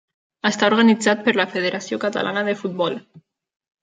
[0.49, 2.97] Està organitzat per la Federació Catalana de Futbol.